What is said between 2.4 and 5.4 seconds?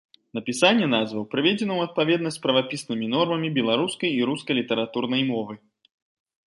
правапіснымі нормамі беларускай і рускай літаратурнай